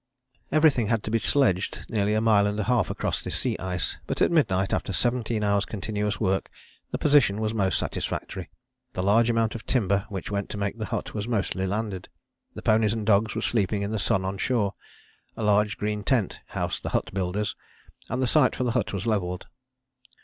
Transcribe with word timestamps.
"Everything 0.51 0.87
had 0.87 1.03
to 1.03 1.11
be 1.11 1.19
sledged 1.19 1.85
nearly 1.87 2.15
a 2.15 2.21
mile 2.21 2.47
and 2.47 2.59
a 2.59 2.63
half 2.63 2.89
across 2.89 3.21
the 3.21 3.29
sea 3.29 3.55
ice, 3.59 3.97
but 4.07 4.19
at 4.19 4.31
midnight, 4.31 4.73
after 4.73 4.91
seventeen 4.91 5.43
hours' 5.43 5.63
continuous 5.63 6.19
work, 6.19 6.49
the 6.89 6.97
position 6.97 7.39
was 7.39 7.53
most 7.53 7.77
satisfactory. 7.77 8.49
The 8.93 9.03
large 9.03 9.29
amount 9.29 9.53
of 9.53 9.67
timber 9.67 10.07
which 10.09 10.31
went 10.31 10.49
to 10.49 10.57
make 10.57 10.79
the 10.79 10.87
hut 10.87 11.13
was 11.13 11.27
mostly 11.27 11.67
landed. 11.67 12.09
The 12.55 12.63
ponies 12.63 12.93
and 12.93 13.05
dogs 13.05 13.35
were 13.35 13.43
sleeping 13.43 13.83
in 13.83 13.91
the 13.91 13.99
sun 13.99 14.25
on 14.25 14.39
shore. 14.39 14.73
A 15.37 15.43
large 15.43 15.77
green 15.77 16.03
tent 16.03 16.39
housed 16.47 16.81
the 16.81 16.89
hut 16.97 17.11
builders, 17.13 17.55
and 18.09 18.23
the 18.23 18.25
site 18.25 18.55
for 18.55 18.63
the 18.63 18.71
hut 18.71 18.93
was 18.93 19.05
levelled. 19.05 19.45